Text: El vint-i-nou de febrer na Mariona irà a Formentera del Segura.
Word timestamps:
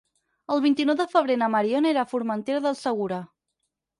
El 0.53 0.61
vint-i-nou 0.63 0.95
de 1.01 1.05
febrer 1.11 1.35
na 1.41 1.49
Mariona 1.57 1.91
irà 1.95 2.03
a 2.05 2.09
Formentera 2.13 2.65
del 2.67 2.79
Segura. 2.83 3.23